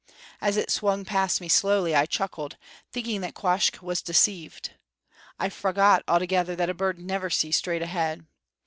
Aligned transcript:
As 0.41 0.57
it 0.57 0.71
swung 0.71 1.05
past 1.05 1.39
me 1.39 1.47
slowly 1.47 1.93
I 1.93 2.07
chuckled, 2.07 2.57
thinking 2.91 3.21
that 3.21 3.35
Quoskh 3.35 3.83
was 3.83 4.01
deceived. 4.01 4.71
I 5.37 5.47
forgot 5.49 6.01
altogether 6.07 6.55
that 6.55 6.71
a 6.71 6.73
bird 6.73 6.97
never 6.97 7.29
sees 7.29 7.57
straight 7.57 7.83
ahead. 7.83 8.25